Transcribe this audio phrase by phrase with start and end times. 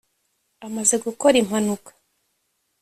[0.65, 1.91] Amaze gukora impanuka